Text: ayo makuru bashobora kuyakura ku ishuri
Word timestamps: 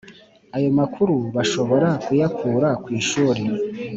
ayo 0.55 0.69
makuru 0.79 1.15
bashobora 1.35 1.89
kuyakura 2.05 2.69
ku 2.83 2.87
ishuri 2.99 3.43